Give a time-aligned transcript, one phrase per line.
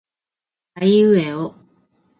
[0.81, 1.45] aiueo